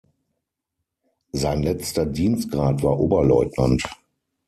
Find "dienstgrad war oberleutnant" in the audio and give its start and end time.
2.07-3.83